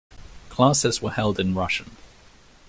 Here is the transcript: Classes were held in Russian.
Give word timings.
Classes 0.49 0.99
were 0.99 1.11
held 1.11 1.39
in 1.39 1.53
Russian. 1.53 1.95